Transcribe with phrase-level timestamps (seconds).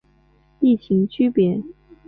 [0.61, 1.61] 异腈区别。